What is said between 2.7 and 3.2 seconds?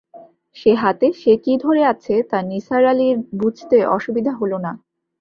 আলির